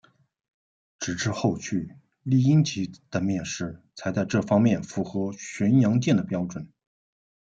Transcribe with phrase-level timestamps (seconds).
[0.99, 1.93] 直至后续
[2.23, 6.67] 丽蝇级的面世才在这方面符合巡洋舰的标准。